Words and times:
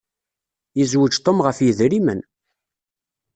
Yezweǧ 0.77 1.13
Tom 1.19 1.37
ɣef 1.45 1.57
yedrimen. 1.65 2.21